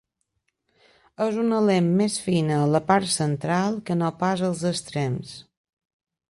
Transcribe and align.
És 1.25 1.35
una 1.41 1.59
lent 1.65 1.91
més 1.99 2.15
fina 2.29 2.57
a 2.61 2.71
la 2.77 2.81
part 2.87 3.13
central 3.17 3.79
que 3.91 3.99
no 4.01 4.11
pas 4.23 4.43
als 4.49 4.65
extrems. 4.71 5.37